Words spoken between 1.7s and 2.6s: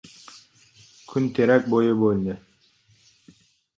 bo‘yi bo‘ldi.